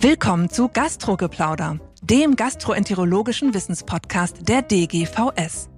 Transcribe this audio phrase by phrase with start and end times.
[0.00, 5.70] Willkommen zu Gastrogeplauder, dem gastroenterologischen Wissenspodcast der DGVS.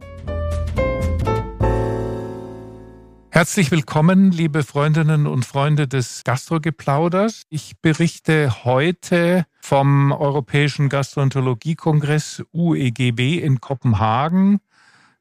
[3.31, 7.45] Herzlich willkommen, liebe Freundinnen und Freunde des Gastrogeplauders.
[7.49, 14.61] Ich berichte heute vom Europäischen Gastroenterologiekongress UEGW in Kopenhagen.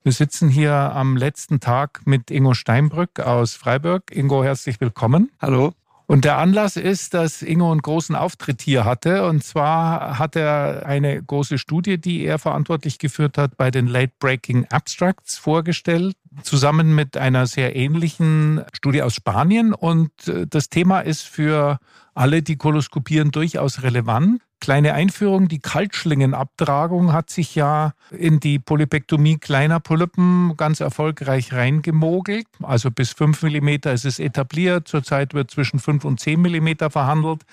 [0.04, 4.12] Wir sitzen hier am letzten Tag mit Ingo Steinbrück aus Freiburg.
[4.14, 5.32] Ingo, herzlich willkommen.
[5.40, 5.72] Hallo.
[6.10, 9.28] Und der Anlass ist, dass Ingo einen großen Auftritt hier hatte.
[9.28, 14.14] Und zwar hat er eine große Studie, die er verantwortlich geführt hat, bei den Late
[14.18, 19.72] Breaking Abstracts vorgestellt, zusammen mit einer sehr ähnlichen Studie aus Spanien.
[19.72, 21.78] Und äh, das Thema ist für
[22.16, 24.42] alle, die koloskopieren, durchaus relevant.
[24.60, 32.46] Kleine Einführung, die Kaltschlingenabtragung hat sich ja in die Polypektomie kleiner Polypen ganz erfolgreich reingemogelt.
[32.62, 34.88] Also bis 5 mm ist es etabliert.
[34.88, 37.44] Zurzeit wird zwischen 5 und 10 mm verhandelt.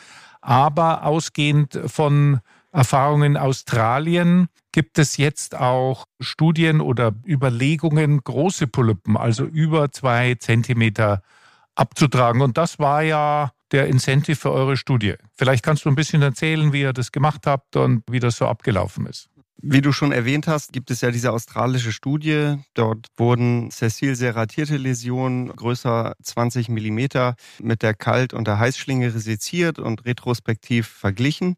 [0.41, 2.40] Aber ausgehend von
[2.73, 10.35] Erfahrungen in Australien gibt es jetzt auch Studien oder Überlegungen, große Polypen, also über zwei
[10.35, 11.23] Zentimeter
[11.77, 12.41] abzutragen.
[12.43, 15.15] Und das war ja der Incentive für eure Studie.
[15.35, 18.46] Vielleicht kannst du ein bisschen erzählen, wie ihr das gemacht habt und wie das so
[18.46, 19.29] abgelaufen ist.
[19.63, 22.57] Wie du schon erwähnt hast, gibt es ja diese australische Studie.
[22.74, 29.79] Dort wurden sessil serratierte Läsionen größer 20 Millimeter mit der Kalt- und der Heißschlinge resiziert
[29.79, 31.57] und retrospektiv verglichen.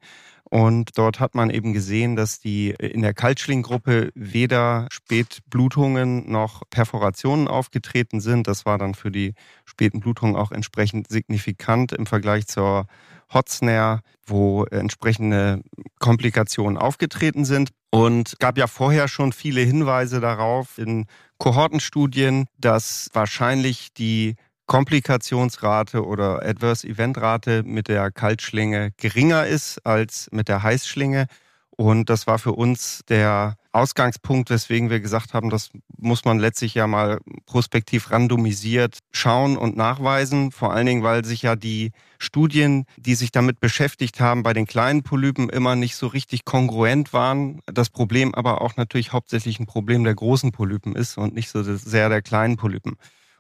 [0.50, 7.48] Und dort hat man eben gesehen, dass die in der Kaltschlinggruppe weder Spätblutungen noch Perforationen
[7.48, 8.46] aufgetreten sind.
[8.46, 9.34] Das war dann für die
[9.66, 12.86] späten Blutungen auch entsprechend signifikant im Vergleich zur
[13.32, 15.62] Hotsnare, wo entsprechende
[15.98, 17.70] Komplikationen aufgetreten sind.
[17.90, 21.06] Und gab ja vorher schon viele Hinweise darauf in
[21.38, 24.36] Kohortenstudien, dass wahrscheinlich die
[24.68, 31.26] Komplikationsrate oder Adverse Event Rate mit der Kaltschlinge geringer ist als mit der Heißschlinge.
[31.70, 36.74] Und das war für uns der Ausgangspunkt, weswegen wir gesagt haben, das muss man letztlich
[36.74, 40.50] ja mal prospektiv randomisiert schauen und nachweisen.
[40.50, 44.66] Vor allen Dingen, weil sich ja die Studien, die sich damit beschäftigt haben, bei den
[44.66, 47.60] kleinen Polypen immer nicht so richtig kongruent waren.
[47.66, 51.62] Das Problem aber auch natürlich hauptsächlich ein Problem der großen Polypen ist und nicht so
[51.62, 52.96] sehr der kleinen Polypen.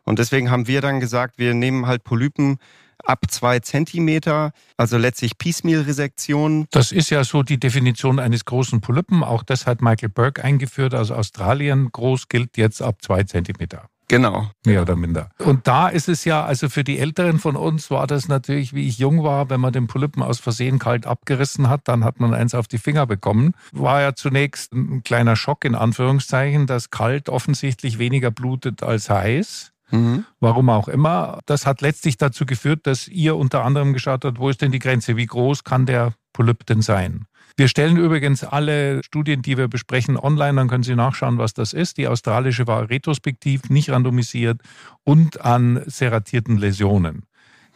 [0.08, 2.56] Und deswegen haben wir dann gesagt, wir nehmen halt Polypen
[3.04, 6.66] ab zwei Zentimeter, also letztlich Piecemeal-Resektion.
[6.70, 9.22] Das ist ja so die Definition eines großen Polypen.
[9.22, 11.90] Auch das hat Michael Burke eingeführt aus Australien.
[11.92, 13.90] Groß gilt jetzt ab zwei Zentimeter.
[14.08, 14.50] Genau.
[14.64, 15.28] Mehr oder minder.
[15.38, 18.88] Und da ist es ja, also für die Älteren von uns war das natürlich, wie
[18.88, 22.32] ich jung war, wenn man den Polypen aus Versehen kalt abgerissen hat, dann hat man
[22.32, 23.52] eins auf die Finger bekommen.
[23.72, 29.72] War ja zunächst ein kleiner Schock in Anführungszeichen, dass kalt offensichtlich weniger blutet als heiß.
[29.90, 30.24] Mhm.
[30.40, 31.40] Warum auch immer.
[31.46, 34.78] Das hat letztlich dazu geführt, dass ihr unter anderem geschaut habt, wo ist denn die
[34.78, 35.16] Grenze?
[35.16, 37.26] Wie groß kann der Polyp denn sein?
[37.56, 41.72] Wir stellen übrigens alle Studien, die wir besprechen, online, dann können Sie nachschauen, was das
[41.72, 41.96] ist.
[41.96, 44.60] Die australische war retrospektiv, nicht randomisiert
[45.02, 47.24] und an serratierten Läsionen.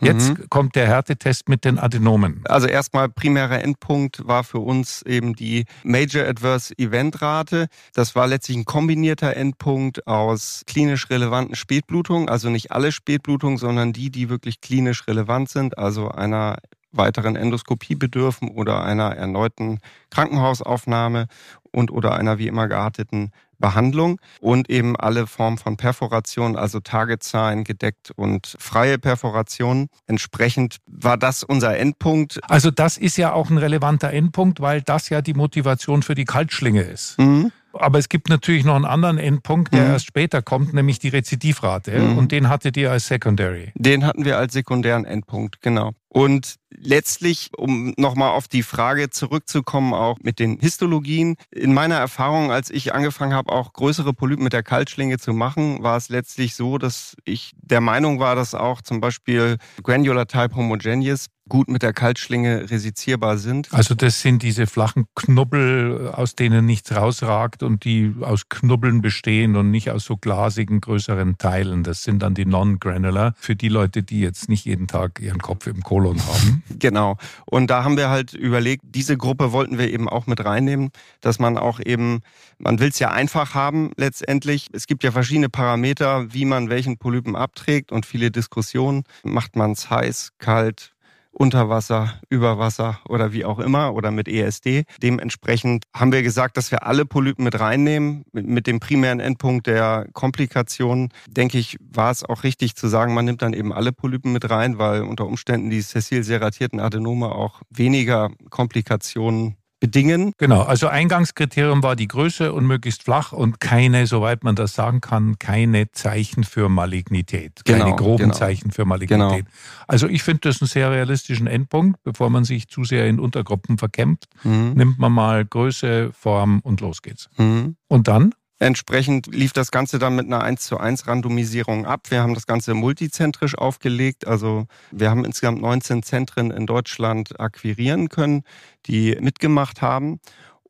[0.03, 0.51] Jetzt mhm.
[0.51, 2.43] kommt der Härtetest mit den Adenomen.
[2.45, 7.69] Also erstmal primärer Endpunkt war für uns eben die Major Adverse Event Rate.
[7.95, 13.93] Das war letztlich ein kombinierter Endpunkt aus klinisch relevanten Spätblutungen, also nicht alle Spätblutungen, sondern
[13.93, 16.57] die, die wirklich klinisch relevant sind, also einer
[16.91, 19.79] weiteren Endoskopie bedürfen oder einer erneuten
[20.11, 21.27] Krankenhausaufnahme
[21.71, 23.31] und oder einer wie immer gearteten
[23.63, 29.89] Behandlung und eben alle Formen von Perforation, also Targetzahlen gedeckt und freie Perforation.
[30.07, 32.41] Entsprechend war das unser Endpunkt.
[32.51, 36.27] Also das ist ja auch ein relevanter Endpunkt, weil das ja die Motivation für die
[36.27, 37.19] Kaltschlinge ist.
[37.19, 37.53] Mhm.
[37.73, 39.91] Aber es gibt natürlich noch einen anderen Endpunkt, der mhm.
[39.93, 41.99] erst später kommt, nämlich die Rezidivrate.
[41.99, 42.19] Mhm.
[42.19, 43.73] Und den hattet ihr als Secondary.
[43.75, 45.93] Den hatten wir als sekundären Endpunkt, genau.
[46.09, 51.37] Und letztlich, um nochmal auf die Frage zurückzukommen, auch mit den Histologien.
[51.51, 55.83] In meiner Erfahrung, als ich angefangen habe, auch größere Polypen mit der Kaltschlinge zu machen,
[55.83, 60.55] war es letztlich so, dass ich der Meinung war, dass auch zum Beispiel Granular Type
[60.55, 63.69] Homogeneous gut mit der Kaltschlinge resizierbar sind.
[63.75, 69.55] Also das sind diese flachen Knubbel, aus denen nichts rausragt und die aus Knubbeln bestehen
[69.57, 71.83] und nicht aus so glasigen größeren Teilen.
[71.83, 75.67] Das sind dann die Non-Granular für die Leute, die jetzt nicht jeden Tag ihren Kopf
[75.67, 76.63] im Kolon haben.
[76.79, 77.17] Genau.
[77.45, 80.91] Und da haben wir halt überlegt, diese Gruppe wollten wir eben auch mit reinnehmen,
[81.21, 82.23] dass man auch eben,
[82.59, 84.69] man will es ja einfach haben letztendlich.
[84.73, 89.05] Es gibt ja verschiedene Parameter, wie man welchen Polypen abträgt und viele Diskussionen.
[89.23, 90.93] Macht man es heiß, kalt,
[91.33, 94.85] unter Wasser, über Wasser oder wie auch immer oder mit ESD.
[95.03, 98.25] Dementsprechend haben wir gesagt, dass wir alle Polypen mit reinnehmen.
[98.33, 103.25] Mit dem primären Endpunkt der Komplikationen, denke ich, war es auch richtig zu sagen, man
[103.25, 108.31] nimmt dann eben alle Polypen mit rein, weil unter Umständen die sessil-serratierten Adenome auch weniger
[108.51, 110.33] Komplikationen bedingen.
[110.39, 115.01] Genau, also Eingangskriterium war die Größe und möglichst flach und keine, soweit man das sagen
[115.01, 117.65] kann, keine Zeichen für Malignität.
[117.65, 118.35] Keine genau, groben genau.
[118.35, 119.45] Zeichen für Malignität.
[119.45, 119.51] Genau.
[119.89, 122.01] Also ich finde das einen sehr realistischen Endpunkt.
[122.05, 124.75] Bevor man sich zu sehr in Untergruppen verkämpft, mhm.
[124.75, 127.29] nimmt man mal Größe, Form und los geht's.
[127.37, 127.75] Mhm.
[127.89, 128.35] Und dann?
[128.63, 132.13] Entsprechend lief das Ganze dann mit einer 1 zu 1 Randomisierung ab.
[132.13, 134.29] Wir haben das Ganze multizentrisch aufgelegt.
[134.29, 138.45] Also wir haben insgesamt 19 Zentren in Deutschland akquirieren können,
[138.87, 140.21] die mitgemacht haben.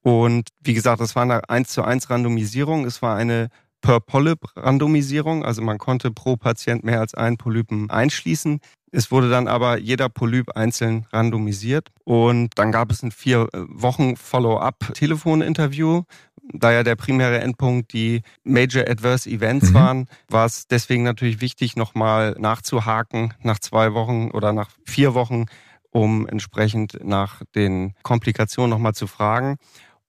[0.00, 2.86] Und wie gesagt, das war eine 1 zu 1 Randomisierung.
[2.86, 3.50] Es war eine
[3.82, 5.44] per Polyp Randomisierung.
[5.44, 8.60] Also man konnte pro Patient mehr als einen Polypen einschließen.
[8.94, 14.16] Es wurde dann aber jeder Polyp einzeln randomisiert und dann gab es ein vier Wochen
[14.16, 16.02] Follow-up-Telefoninterview
[16.52, 19.74] da ja der primäre Endpunkt die Major Adverse Events mhm.
[19.74, 25.46] waren, war es deswegen natürlich wichtig, nochmal nachzuhaken nach zwei Wochen oder nach vier Wochen,
[25.90, 29.58] um entsprechend nach den Komplikationen nochmal zu fragen.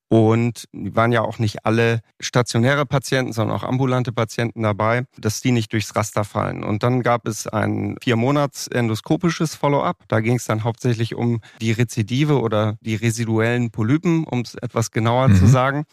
[0.10, 5.52] Und waren ja auch nicht alle stationäre Patienten, sondern auch ambulante Patienten dabei, dass die
[5.52, 6.64] nicht durchs Raster fallen.
[6.64, 10.04] Und dann gab es ein vier Monats endoskopisches Follow-up.
[10.10, 14.92] Da ging es dann hauptsächlich um die Rezidive oder die residuellen Polypen, um es etwas
[14.92, 15.36] genauer mhm.
[15.36, 15.86] zu sagen.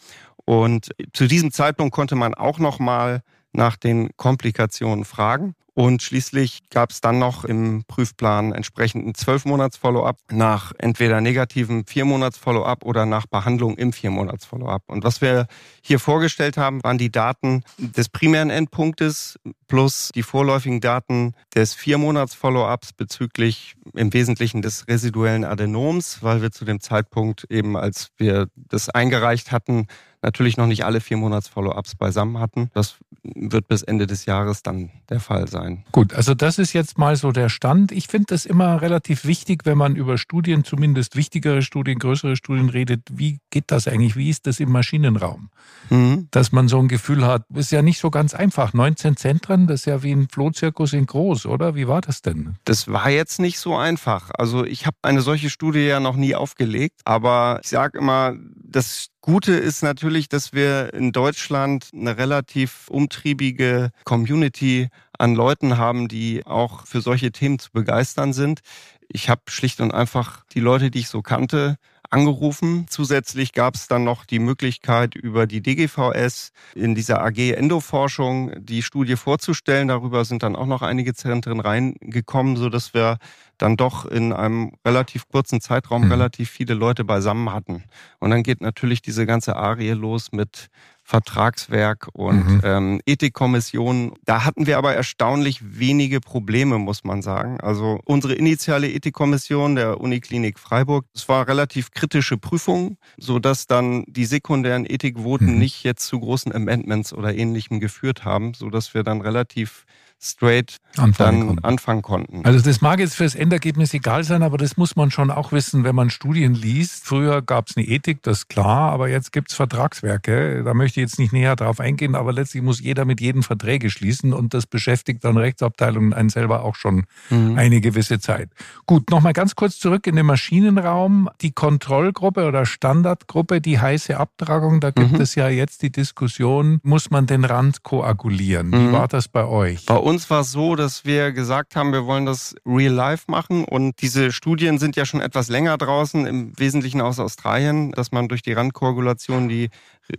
[0.51, 3.21] Und zu diesem Zeitpunkt konnte man auch noch mal
[3.53, 5.55] nach den Komplikationen fragen.
[5.73, 12.83] Und schließlich gab es dann noch im Prüfplan entsprechend ein 12-Monats-Follow-up nach entweder negativen 4-Monats-Follow-up
[12.83, 14.83] oder nach Behandlung im 4-Monats-Follow-up.
[14.87, 15.47] Und was wir
[15.81, 19.39] hier vorgestellt haben, waren die Daten des primären Endpunktes
[19.69, 26.65] plus die vorläufigen Daten des 4-Monats-Follow-ups bezüglich im Wesentlichen des residuellen Adenoms, weil wir zu
[26.65, 29.87] dem Zeitpunkt eben, als wir das eingereicht hatten,
[30.21, 32.69] natürlich noch nicht alle vier Monats Follow-ups beisammen hatten.
[32.73, 35.83] Das wird bis Ende des Jahres dann der Fall sein.
[35.91, 37.91] Gut, also das ist jetzt mal so der Stand.
[37.91, 42.69] Ich finde das immer relativ wichtig, wenn man über Studien, zumindest wichtigere Studien, größere Studien
[42.69, 43.01] redet.
[43.11, 44.15] Wie geht das eigentlich?
[44.15, 45.49] Wie ist das im Maschinenraum?
[45.89, 46.27] Mhm.
[46.31, 48.73] Dass man so ein Gefühl hat, ist ja nicht so ganz einfach.
[48.73, 51.75] 19 Zentren, das ist ja wie ein Flohzirkus in groß, oder?
[51.75, 52.55] Wie war das denn?
[52.65, 54.31] Das war jetzt nicht so einfach.
[54.37, 58.35] Also ich habe eine solche Studie ja noch nie aufgelegt, aber ich sage immer,
[58.71, 66.07] das Gute ist natürlich, dass wir in Deutschland eine relativ umtriebige Community an Leuten haben,
[66.07, 68.61] die auch für solche Themen zu begeistern sind.
[69.09, 71.77] Ich habe schlicht und einfach die Leute, die ich so kannte,
[72.09, 72.85] angerufen.
[72.89, 78.83] Zusätzlich gab es dann noch die Möglichkeit, über die DGVS in dieser AG Endoforschung die
[78.83, 79.87] Studie vorzustellen.
[79.87, 83.17] Darüber sind dann auch noch einige Zentren reingekommen, so dass wir
[83.61, 86.11] dann doch in einem relativ kurzen Zeitraum mhm.
[86.11, 87.83] relativ viele Leute beisammen hatten.
[88.19, 90.69] Und dann geht natürlich diese ganze Arie los mit
[91.03, 92.61] Vertragswerk und mhm.
[92.63, 94.13] ähm, Ethikkommission.
[94.25, 97.59] Da hatten wir aber erstaunlich wenige Probleme, muss man sagen.
[97.59, 104.05] Also unsere initiale Ethikkommission der Uniklinik Freiburg, es war relativ kritische Prüfung, so dass dann
[104.07, 105.59] die sekundären Ethikvoten mhm.
[105.59, 109.85] nicht jetzt zu großen Amendments oder ähnlichem geführt haben, so dass wir dann relativ
[110.21, 111.65] straight anfangen dann konnten.
[111.65, 112.45] anfangen konnten.
[112.45, 115.83] Also das mag jetzt fürs Endergebnis egal sein, aber das muss man schon auch wissen,
[115.83, 117.05] wenn man Studien liest.
[117.05, 120.63] Früher gab es eine Ethik, das ist klar, aber jetzt gibt es Vertragswerke.
[120.63, 123.89] Da möchte ich jetzt nicht näher drauf eingehen, aber letztlich muss jeder mit jedem Verträge
[123.89, 127.57] schließen und das beschäftigt dann Rechtsabteilungen einen selber auch schon mhm.
[127.57, 128.49] eine gewisse Zeit.
[128.85, 131.29] Gut, nochmal ganz kurz zurück in den Maschinenraum.
[131.41, 135.21] Die Kontrollgruppe oder Standardgruppe, die heiße Abtragung, da gibt mhm.
[135.21, 138.71] es ja jetzt die Diskussion, muss man den Rand koagulieren?
[138.71, 138.91] Wie mhm.
[138.91, 139.85] war das bei euch?
[139.85, 143.63] Bei uns war es so, dass wir gesagt haben, wir wollen das real life machen
[143.63, 148.27] und diese Studien sind ja schon etwas länger draußen, im Wesentlichen aus Australien, dass man
[148.27, 149.69] durch die Randkoagulation die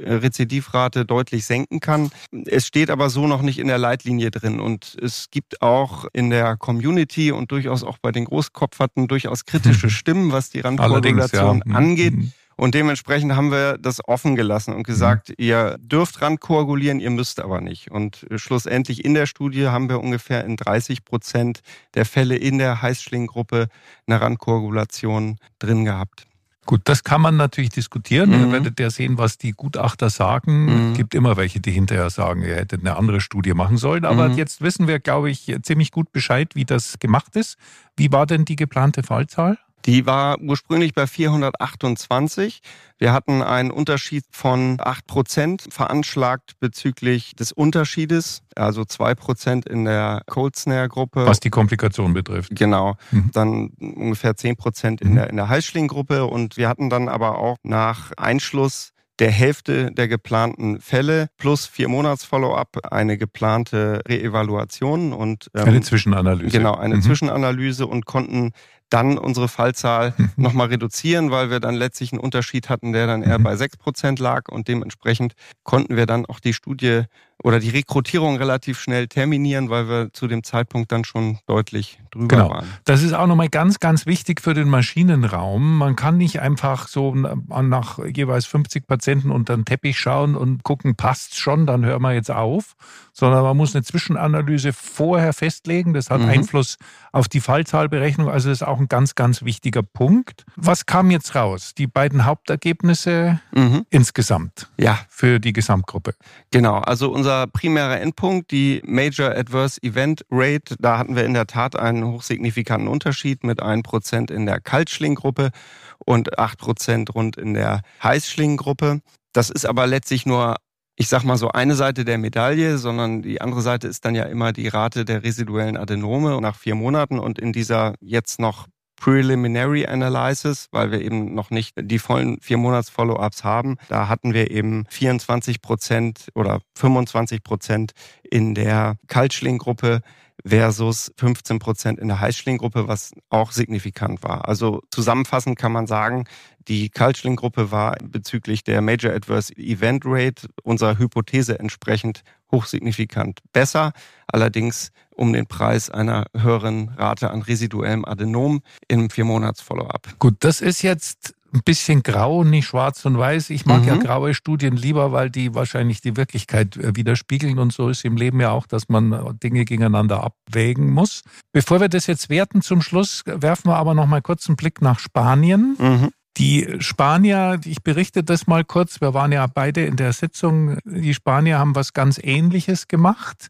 [0.00, 2.11] Rezidivrate deutlich senken kann.
[2.46, 6.30] Es steht aber so noch nicht in der Leitlinie drin und es gibt auch in
[6.30, 11.75] der Community und durchaus auch bei den Großkopferten durchaus kritische Stimmen, was die Randkoagulation ja.
[11.75, 12.14] angeht.
[12.14, 12.32] Mhm.
[12.62, 15.35] Und dementsprechend haben wir das offen gelassen und gesagt, mhm.
[15.38, 17.90] ihr dürft randkoagulieren, ihr müsst aber nicht.
[17.90, 21.62] Und schlussendlich in der Studie haben wir ungefähr in 30 Prozent
[21.95, 23.66] der Fälle in der Heißschlinggruppe
[24.07, 26.28] eine Randkoagulation drin gehabt.
[26.64, 28.31] Gut, das kann man natürlich diskutieren.
[28.31, 28.37] Mhm.
[28.37, 30.66] Ihr werdet ja sehen, was die Gutachter sagen.
[30.66, 30.90] Mhm.
[30.92, 34.04] Es gibt immer welche, die hinterher sagen, ihr hättet eine andere Studie machen sollen.
[34.04, 34.37] Aber mhm.
[34.37, 37.57] jetzt wissen wir, glaube ich, ziemlich gut Bescheid, wie das gemacht ist.
[37.97, 39.59] Wie war denn die geplante Fallzahl?
[39.85, 42.61] Die war ursprünglich bei 428.
[42.99, 49.85] Wir hatten einen Unterschied von 8 Prozent veranschlagt bezüglich des Unterschiedes, also 2 Prozent in
[49.85, 51.27] der Cold Snare Gruppe.
[51.27, 52.55] Was die Komplikation betrifft.
[52.55, 52.97] Genau.
[53.11, 53.31] Mhm.
[53.33, 56.27] Dann ungefähr 10 Prozent in der, in der Heißschling Gruppe.
[56.27, 61.89] Und wir hatten dann aber auch nach Einschluss der Hälfte der geplanten Fälle plus vier
[61.89, 66.57] Monats Follow-up eine geplante Reevaluation und ähm, eine Zwischenanalyse.
[66.57, 67.03] Genau, eine mhm.
[67.03, 68.53] Zwischenanalyse und konnten
[68.92, 70.30] dann unsere Fallzahl mhm.
[70.37, 73.44] nochmal reduzieren, weil wir dann letztlich einen Unterschied hatten, der dann eher mhm.
[73.44, 77.02] bei sechs Prozent lag und dementsprechend konnten wir dann auch die Studie
[77.42, 82.28] oder die Rekrutierung relativ schnell terminieren, weil wir zu dem Zeitpunkt dann schon deutlich drüber
[82.28, 82.50] genau.
[82.50, 82.66] waren.
[82.84, 85.78] Das ist auch nochmal ganz, ganz wichtig für den Maschinenraum.
[85.78, 90.94] Man kann nicht einfach so nach jeweils 50 Patienten unter den Teppich schauen und gucken,
[90.94, 92.75] passt schon, dann hören wir jetzt auf,
[93.12, 95.94] sondern man muss eine Zwischenanalyse vorher festlegen.
[95.94, 96.28] Das hat mhm.
[96.28, 96.76] Einfluss
[97.11, 98.28] auf die Fallzahlberechnung.
[98.28, 100.44] Also das ist auch ein ganz, ganz wichtiger Punkt.
[100.56, 101.72] Was kam jetzt raus?
[101.76, 103.84] Die beiden Hauptergebnisse mhm.
[103.90, 104.99] insgesamt ja.
[105.08, 106.14] für die Gesamtgruppe.
[106.50, 110.77] Genau, also unser unser primärer Endpunkt, die Major Adverse Event Rate.
[110.79, 115.51] Da hatten wir in der Tat einen hochsignifikanten Unterschied mit 1% in der Kaltschlinggruppe
[115.99, 119.01] und 8% rund in der Heißschlinggruppe.
[119.33, 120.57] Das ist aber letztlich nur
[120.95, 124.25] ich sag mal so eine Seite der Medaille, sondern die andere Seite ist dann ja
[124.25, 128.67] immer die Rate der residuellen Adenome nach vier Monaten und in dieser jetzt noch
[129.02, 133.76] Preliminary Analysis, weil wir eben noch nicht die vollen vier Monats Follow-ups haben.
[133.88, 140.02] Da hatten wir eben 24 Prozent oder 25 Prozent in der Kaltschlinggruppe
[140.45, 144.49] versus 15 Prozent in der Heißschlinggruppe, was auch signifikant war.
[144.49, 146.25] Also zusammenfassend kann man sagen,
[146.69, 153.93] die Kaltschlinggruppe war bezüglich der Major Adverse Event Rate unserer Hypothese entsprechend hochsignifikant besser,
[154.27, 160.19] allerdings um den Preis einer höheren Rate an residuellem Adenom im Vier-Monats-Follow-up.
[160.19, 163.50] Gut, das ist jetzt ein bisschen grau, nicht schwarz und weiß.
[163.50, 163.88] Ich mag mhm.
[163.88, 168.16] ja graue Studien lieber, weil die wahrscheinlich die Wirklichkeit äh, widerspiegeln und so ist im
[168.16, 171.23] Leben ja auch, dass man Dinge gegeneinander abwägen muss.
[171.52, 174.80] Bevor wir das jetzt werten zum Schluss, werfen wir aber noch mal kurz einen Blick
[174.80, 175.76] nach Spanien.
[175.78, 176.09] Mhm.
[176.38, 181.12] Die Spanier, ich berichte das mal kurz, wir waren ja beide in der Sitzung, die
[181.12, 183.49] Spanier haben was ganz Ähnliches gemacht.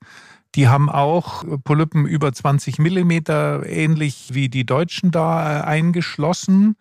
[0.56, 6.76] Die haben auch Polypen über 20 Millimeter, ähnlich wie die Deutschen da äh, eingeschlossen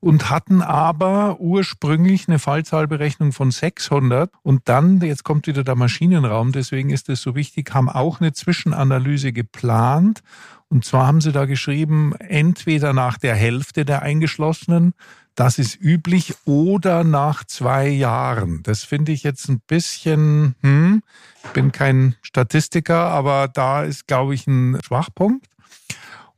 [0.00, 6.52] und hatten aber ursprünglich eine Fallzahlberechnung von 600 und dann, jetzt kommt wieder der Maschinenraum,
[6.52, 10.22] deswegen ist es so wichtig, haben auch eine Zwischenanalyse geplant
[10.68, 14.94] und zwar haben sie da geschrieben, entweder nach der Hälfte der Eingeschlossenen
[15.40, 18.62] das ist üblich oder nach zwei Jahren.
[18.62, 21.02] Das finde ich jetzt ein bisschen, hm,
[21.44, 25.46] ich bin kein Statistiker, aber da ist, glaube ich, ein Schwachpunkt.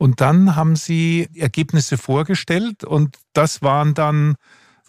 [0.02, 4.34] Und dann haben sie Ergebnisse vorgestellt und das waren dann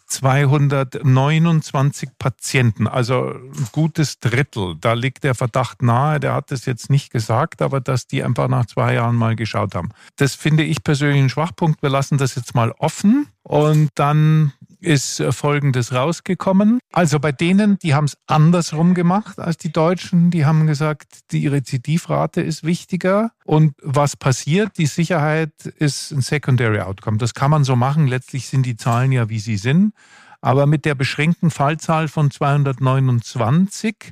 [0.08, 4.76] 229 Patienten, also ein gutes Drittel.
[4.82, 8.48] Da liegt der Verdacht nahe, der hat das jetzt nicht gesagt, aber dass die einfach
[8.48, 9.90] nach zwei Jahren mal geschaut haben.
[10.16, 11.84] Das finde ich persönlich einen Schwachpunkt.
[11.84, 14.52] Wir lassen das jetzt mal offen und dann
[14.84, 16.80] ist äh, Folgendes rausgekommen.
[16.92, 20.32] Also bei denen, die haben es andersrum gemacht als die Deutschen.
[20.32, 23.32] Die haben gesagt, die Rezidivrate ist wichtiger.
[23.46, 24.78] Und was passiert?
[24.78, 27.18] Die Sicherheit ist ein Secondary Outcome.
[27.18, 28.08] Das kann man so machen.
[28.08, 29.94] Letztlich sind die Zahlen ja, wie sie sind.
[30.42, 34.12] Aber mit der beschränkten Fallzahl von 229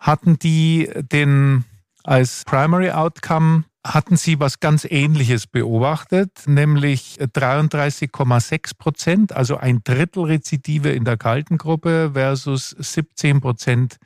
[0.00, 1.64] hatten die den
[2.02, 3.64] als Primary Outcome
[3.94, 11.16] hatten Sie was ganz Ähnliches beobachtet, nämlich 33,6 Prozent, also ein Drittel Rezidive in der
[11.16, 13.96] kalten Gruppe versus 17 Prozent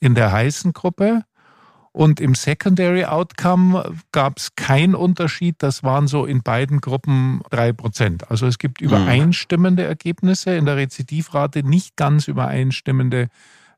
[0.00, 1.24] in der heißen Gruppe.
[1.92, 5.56] Und im Secondary Outcome gab es keinen Unterschied.
[5.58, 8.30] Das waren so in beiden Gruppen drei Prozent.
[8.30, 13.28] Also es gibt übereinstimmende Ergebnisse in der Rezidivrate, nicht ganz übereinstimmende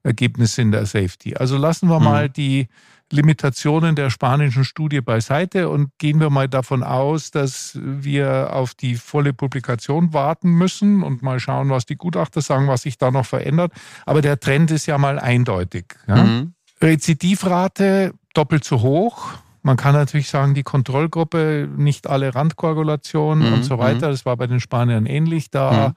[0.04, 1.34] Ergebnisse in der Safety.
[1.34, 2.04] Also lassen wir mhm.
[2.04, 2.68] mal die
[3.14, 8.96] Limitationen der spanischen Studie beiseite und gehen wir mal davon aus, dass wir auf die
[8.96, 13.24] volle Publikation warten müssen und mal schauen, was die Gutachter sagen, was sich da noch
[13.24, 13.72] verändert.
[14.04, 15.94] Aber der Trend ist ja mal eindeutig.
[16.06, 16.24] Ja?
[16.24, 16.54] Mhm.
[16.82, 19.30] Rezidivrate doppelt so hoch.
[19.62, 23.54] Man kann natürlich sagen, die Kontrollgruppe, nicht alle Randkoagulationen mhm.
[23.54, 24.10] und so weiter.
[24.10, 25.50] Das war bei den Spaniern ähnlich.
[25.50, 25.94] Da mhm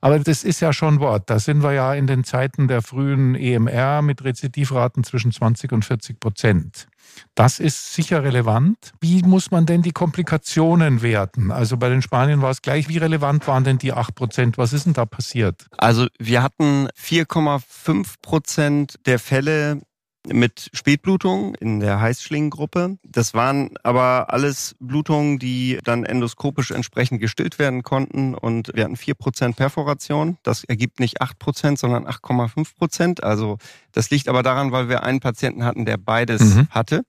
[0.00, 1.28] aber das ist ja schon Wort.
[1.28, 5.84] Da sind wir ja in den Zeiten der frühen EMR mit Rezidivraten zwischen 20 und
[5.84, 6.86] 40 Prozent.
[7.34, 8.92] Das ist sicher relevant.
[9.00, 11.50] Wie muss man denn die Komplikationen werten?
[11.50, 12.88] Also bei den Spaniern war es gleich.
[12.88, 14.58] Wie relevant waren denn die 8 Prozent?
[14.58, 15.66] Was ist denn da passiert?
[15.76, 19.80] Also wir hatten 4,5 Prozent der Fälle
[20.26, 22.98] mit Spätblutungen in der Heißschlingengruppe.
[23.02, 28.96] Das waren aber alles Blutungen, die dann endoskopisch entsprechend gestillt werden konnten und wir hatten
[28.96, 30.36] vier Prozent Perforation.
[30.42, 33.22] Das ergibt nicht acht Prozent, sondern 8,5 Prozent.
[33.22, 33.58] Also
[33.92, 36.68] das liegt aber daran, weil wir einen Patienten hatten, der beides mhm.
[36.70, 37.02] hatte.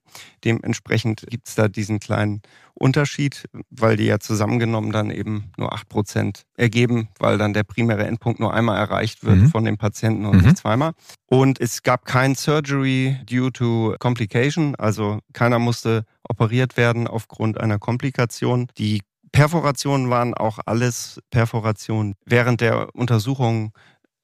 [0.44, 2.42] Dementsprechend gibt es da diesen kleinen
[2.74, 8.06] Unterschied, weil die ja zusammengenommen dann eben nur acht Prozent ergeben, weil dann der primäre
[8.06, 9.48] Endpunkt nur einmal erreicht wird mhm.
[9.48, 10.42] von dem Patienten und mhm.
[10.44, 10.92] nicht zweimal.
[11.26, 17.78] Und es gab kein Surgery due to complication, also keiner musste operiert werden aufgrund einer
[17.78, 18.68] Komplikation.
[18.78, 19.02] Die
[19.32, 23.72] Perforationen waren auch alles Perforationen während der Untersuchung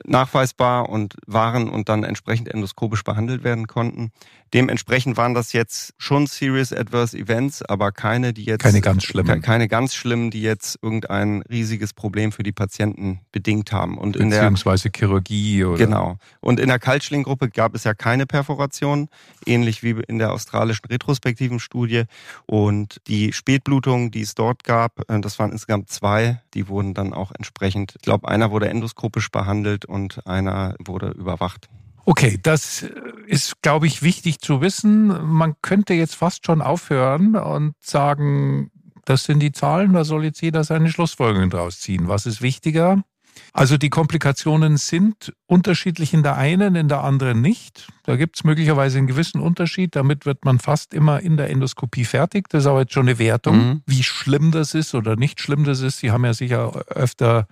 [0.05, 4.13] nachweisbar und waren und dann entsprechend endoskopisch behandelt werden konnten.
[4.55, 9.43] Dementsprechend waren das jetzt schon Serious Adverse Events, aber keine, die jetzt keine ganz schlimmen,
[9.43, 13.99] keine ganz schlimmen, die jetzt irgendein riesiges Problem für die Patienten bedingt haben.
[13.99, 16.19] Und beziehungsweise in der, Chirurgie oder genau.
[16.41, 19.09] Und in der Kaltschlinggruppe gab es ja keine Perforation,
[19.45, 22.05] ähnlich wie in der australischen retrospektiven Studie.
[22.47, 27.13] Und die Spätblutungen, die es dort gab, äh, das waren insgesamt zwei, die wurden dann
[27.13, 27.95] auch entsprechend.
[27.97, 31.69] Ich glaube, einer wurde endoskopisch behandelt und einer wurde überwacht.
[32.09, 32.87] Okay, das
[33.27, 35.09] ist, glaube ich, wichtig zu wissen.
[35.27, 38.71] Man könnte jetzt fast schon aufhören und sagen,
[39.05, 42.09] das sind die Zahlen, da soll jetzt jeder seine Schlussfolgerungen draus ziehen.
[42.09, 43.05] Was ist wichtiger?
[43.53, 47.89] Also die Komplikationen sind unterschiedlich in der einen, in der anderen nicht.
[48.05, 49.95] Da gibt es möglicherweise einen gewissen Unterschied.
[49.95, 52.49] Damit wird man fast immer in der Endoskopie fertig.
[52.49, 53.83] Das ist aber jetzt schon eine Wertung, mhm.
[53.85, 55.99] wie schlimm das ist oder nicht schlimm das ist.
[55.99, 57.47] Sie haben ja sicher öfter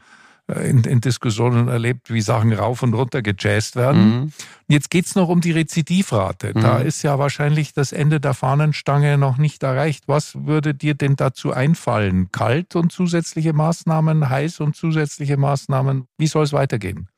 [0.49, 4.09] in, in Diskussionen erlebt, wie Sachen rauf und runter gejazzt werden.
[4.09, 4.33] Mhm.
[4.69, 6.53] Jetzt geht's noch um die Rezidivrate.
[6.55, 6.61] Mhm.
[6.61, 10.05] Da ist ja wahrscheinlich das Ende der Fahnenstange noch nicht erreicht.
[10.07, 12.31] Was würde dir denn dazu einfallen?
[12.31, 16.07] Kalt und zusätzliche Maßnahmen, heiß und zusätzliche Maßnahmen?
[16.17, 17.09] Wie soll es weitergehen?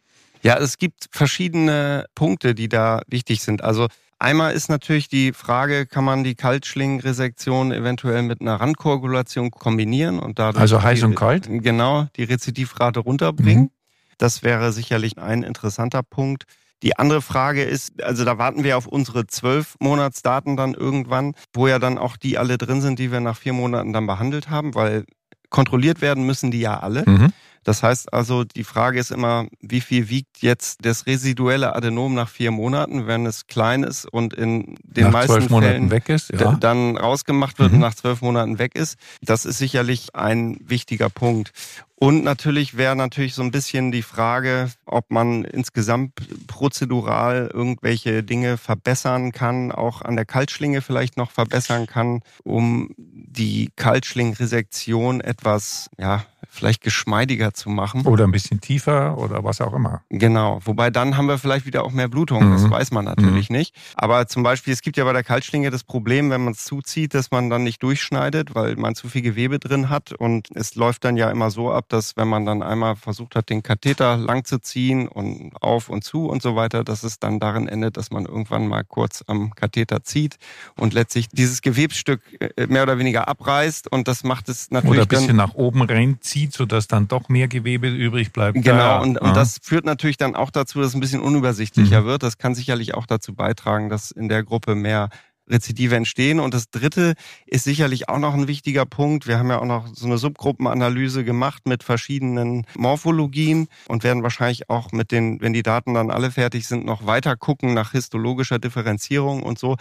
[0.43, 3.63] Ja, es gibt verschiedene Punkte, die da wichtig sind.
[3.63, 3.89] Also
[4.21, 10.41] Einmal ist natürlich die Frage, kann man die Kaltschlingenresektion eventuell mit einer Randkoagulation kombinieren und
[10.41, 13.65] dadurch also heiß die, und kalt genau die Rezidivrate runterbringen.
[13.65, 13.71] Mhm.
[14.19, 16.45] Das wäre sicherlich ein interessanter Punkt.
[16.83, 21.69] Die andere Frage ist, also da warten wir auf unsere zwölf Monatsdaten dann irgendwann, wo
[21.69, 24.75] ja dann auch die alle drin sind, die wir nach vier Monaten dann behandelt haben,
[24.75, 25.05] weil
[25.51, 27.05] kontrolliert werden müssen die ja alle.
[27.07, 27.33] Mhm.
[27.69, 32.31] Das heißt also, die Frage ist immer, wie viel wiegt jetzt das residuelle Adenom nach
[32.31, 36.55] vier Monaten, wenn es klein ist und in den nach meisten Fällen weg ist, ja.
[36.55, 37.75] dann rausgemacht wird mhm.
[37.75, 38.97] und nach zwölf Monaten weg ist.
[39.21, 41.53] Das ist sicherlich ein wichtiger Punkt.
[42.01, 46.13] Und natürlich wäre natürlich so ein bisschen die Frage, ob man insgesamt
[46.47, 53.71] prozedural irgendwelche Dinge verbessern kann, auch an der Kaltschlinge vielleicht noch verbessern kann, um die
[53.77, 56.25] Kaltschlingresektion etwas, ja,
[56.59, 58.03] vielleicht geschmeidiger zu machen.
[58.07, 60.03] Oder ein bisschen tiefer oder was auch immer.
[60.11, 60.61] Genau.
[60.65, 62.49] Wobei dann haben wir vielleicht wieder auch mehr Blutung.
[62.49, 62.53] Mhm.
[62.53, 63.57] Das weiß man natürlich mhm.
[63.57, 63.75] nicht.
[63.95, 67.15] Aber zum Beispiel, es gibt ja bei der Kaltschlinge das Problem, wenn man es zuzieht,
[67.15, 70.13] dass man dann nicht durchschneidet, weil man zu viel Gewebe drin hat.
[70.13, 73.51] Und es läuft dann ja immer so ab, dass wenn man dann einmal versucht hat,
[73.51, 77.39] den Katheter lang zu ziehen und auf und zu und so weiter, dass es dann
[77.39, 80.39] darin endet, dass man irgendwann mal kurz am Katheter zieht
[80.77, 83.91] und letztlich dieses Gewebsstück äh, mehr oder weniger abreißt.
[83.91, 84.99] Und das macht es natürlich.
[84.99, 88.55] Oder ein bisschen nach oben reinzieht zieht, sodass dann doch mehr Gewebe übrig bleibt.
[88.55, 88.99] Genau, ja.
[88.99, 92.07] und, und das führt natürlich dann auch dazu, dass es ein bisschen unübersichtlicher mhm.
[92.07, 92.23] wird.
[92.23, 95.11] Das kann sicherlich auch dazu beitragen, dass in der Gruppe mehr
[95.49, 96.41] Rezidive entstehen.
[96.41, 97.15] Und das dritte
[97.47, 99.27] ist sicherlich auch noch ein wichtiger Punkt.
[99.27, 104.71] Wir haben ja auch noch so eine Subgruppenanalyse gemacht mit verschiedenen Morphologien und werden wahrscheinlich
[104.71, 108.59] auch mit den, wenn die Daten dann alle fertig sind, noch weiter gucken nach histologischer
[108.59, 109.77] Differenzierung und so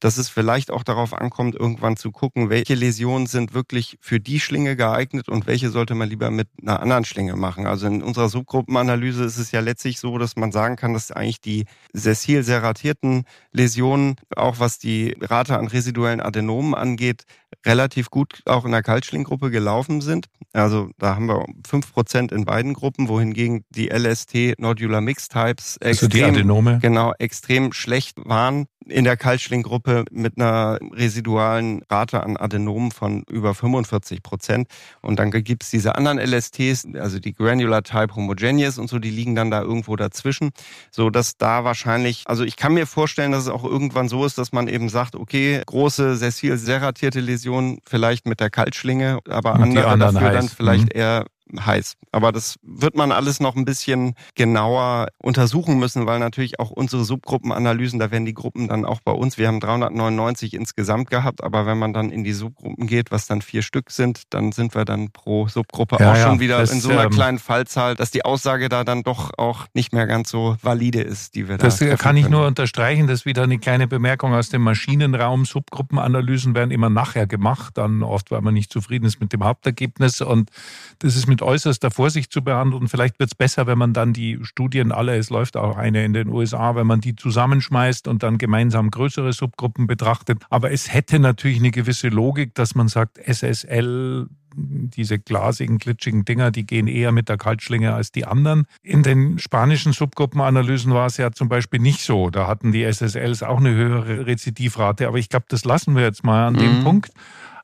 [0.00, 4.40] dass es vielleicht auch darauf ankommt, irgendwann zu gucken, welche Läsionen sind wirklich für die
[4.40, 7.66] Schlinge geeignet und welche sollte man lieber mit einer anderen Schlinge machen.
[7.66, 11.40] Also in unserer Subgruppenanalyse ist es ja letztlich so, dass man sagen kann, dass eigentlich
[11.40, 17.24] die sessil serratierten Läsionen, auch was die Rate an residuellen Adenomen angeht,
[17.64, 20.26] relativ gut auch in der Kaltschlinggruppe gelaufen sind.
[20.52, 25.76] Also da haben wir fünf Prozent in beiden Gruppen, wohingegen die LST Nodular Mixed Types
[25.78, 32.90] extrem, also genau, extrem schlecht waren in der Kaltschlinggruppe mit einer residualen Rate an Adenomen
[32.90, 34.68] von über 45 Prozent.
[35.00, 39.10] Und dann gibt es diese anderen LSTs, also die Granular Type Homogeneous und so, die
[39.10, 40.50] liegen dann da irgendwo dazwischen,
[40.90, 44.38] so dass da wahrscheinlich, also ich kann mir vorstellen, dass es auch irgendwann so ist,
[44.38, 49.98] dass man eben sagt, okay, große sessil serratierte Läsionen vielleicht mit der Kaltschlinge, aber andere
[49.98, 50.34] dafür heiß.
[50.34, 51.00] dann vielleicht mhm.
[51.00, 51.24] eher
[51.58, 51.96] heiß.
[52.12, 57.04] Aber das wird man alles noch ein bisschen genauer untersuchen müssen, weil natürlich auch unsere
[57.04, 61.66] Subgruppenanalysen, da werden die Gruppen dann auch bei uns, wir haben 399 insgesamt gehabt, aber
[61.66, 64.84] wenn man dann in die Subgruppen geht, was dann vier Stück sind, dann sind wir
[64.84, 68.10] dann pro Subgruppe ja, auch ja, schon wieder in so einer ähm, kleinen Fallzahl, dass
[68.10, 71.78] die Aussage da dann doch auch nicht mehr ganz so valide ist, die wir das
[71.78, 71.86] da.
[71.86, 75.44] Das kann ich nur unterstreichen, das ist wieder eine kleine Bemerkung aus dem Maschinenraum.
[75.44, 80.20] Subgruppenanalysen werden immer nachher gemacht, dann oft, weil man nicht zufrieden ist mit dem Hauptergebnis
[80.20, 80.50] und
[80.98, 82.88] das ist mit äußerster Vorsicht zu behandeln.
[82.88, 86.12] Vielleicht wird es besser, wenn man dann die Studien alle, es läuft auch eine in
[86.12, 90.42] den USA, wenn man die zusammenschmeißt und dann gemeinsam größere Subgruppen betrachtet.
[90.50, 96.50] Aber es hätte natürlich eine gewisse Logik, dass man sagt, SSL diese glasigen, glitschigen Dinger,
[96.50, 98.66] die gehen eher mit der Kaltschlinge als die anderen.
[98.82, 102.30] In den spanischen Subgruppenanalysen war es ja zum Beispiel nicht so.
[102.30, 105.06] Da hatten die SSLs auch eine höhere Rezidivrate.
[105.08, 106.58] Aber ich glaube, das lassen wir jetzt mal an mhm.
[106.58, 107.12] dem Punkt.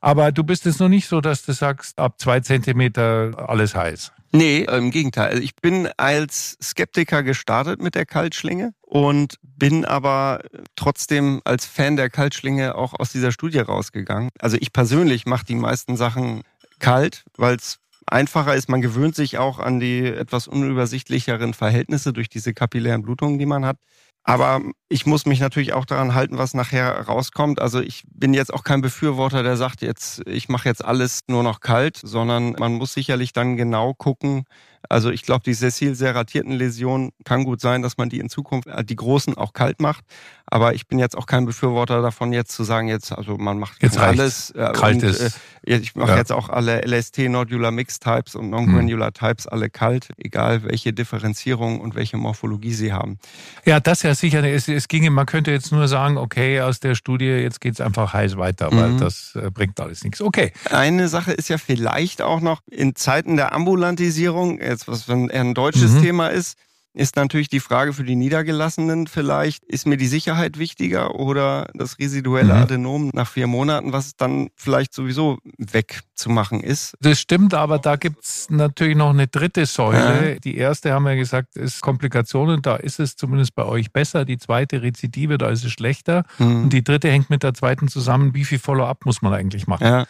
[0.07, 4.13] Aber du bist es noch nicht so, dass du sagst, ab zwei Zentimeter alles heiß.
[4.31, 5.31] Nee, im Gegenteil.
[5.31, 10.43] Also ich bin als Skeptiker gestartet mit der Kaltschlinge und bin aber
[10.77, 14.31] trotzdem als Fan der Kaltschlinge auch aus dieser Studie rausgegangen.
[14.39, 16.43] Also ich persönlich mache die meisten Sachen
[16.79, 18.69] kalt, weil es einfacher ist.
[18.69, 23.65] Man gewöhnt sich auch an die etwas unübersichtlicheren Verhältnisse durch diese kapillären Blutungen, die man
[23.65, 23.79] hat.
[24.29, 27.61] Aber ich muss mich natürlich auch daran halten, was nachher rauskommt.
[27.61, 31.45] Also ich bin jetzt auch kein Befürworter, der sagt jetzt, ich mache jetzt alles nur
[31.45, 34.45] noch kalt, sondern man muss sicherlich dann genau gucken,
[34.89, 38.69] also ich glaube, die sessil serratierten Läsionen kann gut sein, dass man die in Zukunft,
[38.69, 40.05] äh, die großen auch kalt macht.
[40.49, 43.83] Aber ich bin jetzt auch kein Befürworter davon, jetzt zu sagen, jetzt, also man macht
[43.83, 44.51] jetzt alles.
[44.51, 45.21] Äh, kalt und, ist.
[45.65, 46.19] Äh, ich mache ja.
[46.19, 49.15] jetzt auch alle LST, Nodular Mix Types und Non-Granular hm.
[49.15, 53.19] Types alle kalt, egal welche Differenzierung und welche Morphologie sie haben.
[53.65, 54.45] Ja, das ja sicher.
[54.45, 58.13] Es, es ginge, man könnte jetzt nur sagen, okay, aus der Studie, jetzt geht's einfach
[58.13, 59.01] heiß weiter, weil mhm.
[59.01, 60.21] das äh, bringt alles nichts.
[60.21, 60.53] Okay.
[60.71, 65.55] Eine Sache ist ja vielleicht auch noch in Zeiten der Ambulantisierung, jetzt was eher ein
[65.55, 66.03] deutsches mhm.
[66.03, 66.59] Thema ist,
[66.97, 71.99] ist natürlich die Frage für die Niedergelassenen vielleicht, ist mir die Sicherheit wichtiger oder das
[71.99, 72.63] residuelle mhm.
[72.63, 76.97] Adenom nach vier Monaten, was dann vielleicht sowieso wegzumachen ist?
[77.01, 80.33] Das stimmt, aber da gibt's natürlich noch eine dritte Säule.
[80.33, 80.39] Ja.
[80.39, 82.63] Die erste, haben wir gesagt, ist Komplikationen.
[82.63, 84.25] Da ist es zumindest bei euch besser.
[84.25, 86.25] Die zweite Rezidive, da ist es schlechter.
[86.39, 86.65] Mhm.
[86.65, 88.33] Und die dritte hängt mit der zweiten zusammen.
[88.35, 89.87] Wie viel Follow-up muss man eigentlich machen?
[89.87, 90.07] Ja.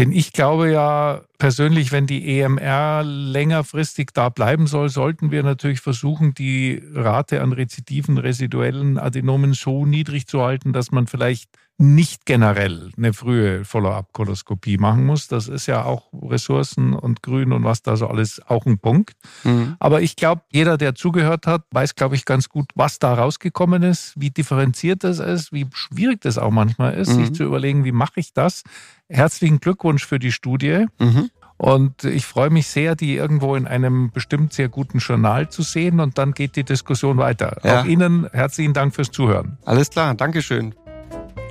[0.00, 5.82] Denn ich glaube ja persönlich, wenn die EMR längerfristig da bleiben soll, sollten wir natürlich
[5.82, 12.26] versuchen, die Rate an rezidiven residuellen Adenomen so niedrig zu halten, dass man vielleicht nicht
[12.26, 15.28] generell eine frühe Follow-up-Koloskopie machen muss.
[15.28, 19.12] Das ist ja auch Ressourcen und Grün und was da so alles auch ein Punkt.
[19.44, 19.76] Mhm.
[19.78, 23.82] Aber ich glaube, jeder, der zugehört hat, weiß, glaube ich, ganz gut, was da rausgekommen
[23.82, 27.24] ist, wie differenziert das ist, wie schwierig das auch manchmal ist, mhm.
[27.24, 28.62] sich zu überlegen, wie mache ich das.
[29.08, 30.84] Herzlichen Glückwunsch für die Studie.
[30.98, 31.30] Mhm.
[31.56, 36.00] Und ich freue mich sehr, die irgendwo in einem bestimmt sehr guten Journal zu sehen.
[36.00, 37.58] Und dann geht die Diskussion weiter.
[37.64, 37.80] Ja.
[37.80, 39.58] Auch Ihnen herzlichen Dank fürs Zuhören.
[39.64, 40.74] Alles klar, Dankeschön.